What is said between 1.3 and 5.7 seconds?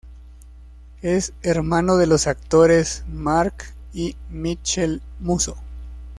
hermano de los actores Marc y Mitchel Musso.